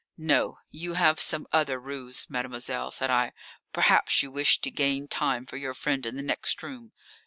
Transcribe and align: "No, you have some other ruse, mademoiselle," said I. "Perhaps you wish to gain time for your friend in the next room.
"No, 0.17 0.57
you 0.71 0.95
have 0.95 1.19
some 1.19 1.45
other 1.51 1.79
ruse, 1.79 2.27
mademoiselle," 2.27 2.89
said 2.89 3.11
I. 3.11 3.33
"Perhaps 3.71 4.23
you 4.23 4.31
wish 4.31 4.59
to 4.61 4.71
gain 4.71 5.07
time 5.07 5.45
for 5.45 5.57
your 5.57 5.75
friend 5.75 6.03
in 6.07 6.15
the 6.15 6.23
next 6.23 6.63
room. 6.63 6.91